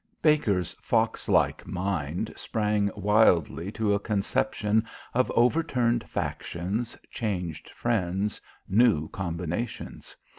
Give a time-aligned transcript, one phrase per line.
[0.23, 9.09] Baker's fox like mind sprang wildly to a conception of overturned factions, changed friends, new
[9.09, 10.15] combinations.